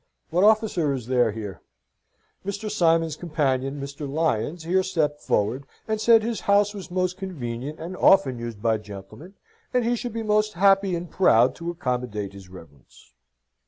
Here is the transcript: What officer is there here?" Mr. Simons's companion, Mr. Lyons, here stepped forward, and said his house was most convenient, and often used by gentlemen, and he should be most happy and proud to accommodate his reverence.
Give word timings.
What 0.31 0.43
officer 0.43 0.93
is 0.93 1.05
there 1.05 1.31
here?" 1.31 1.61
Mr. 2.43 2.71
Simons's 2.71 3.15
companion, 3.15 3.79
Mr. 3.79 4.09
Lyons, 4.11 4.63
here 4.63 4.81
stepped 4.81 5.21
forward, 5.21 5.67
and 5.87 6.01
said 6.01 6.23
his 6.23 6.39
house 6.49 6.73
was 6.73 6.89
most 6.89 7.17
convenient, 7.17 7.77
and 7.79 7.95
often 7.95 8.39
used 8.39 8.63
by 8.63 8.77
gentlemen, 8.79 9.35
and 9.75 9.85
he 9.85 9.95
should 9.95 10.13
be 10.13 10.23
most 10.23 10.53
happy 10.53 10.95
and 10.95 11.11
proud 11.11 11.53
to 11.57 11.69
accommodate 11.69 12.33
his 12.33 12.49
reverence. 12.49 13.11